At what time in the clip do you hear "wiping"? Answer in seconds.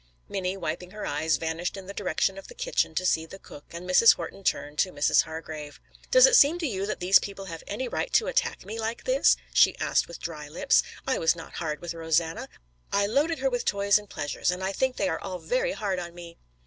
0.57-0.89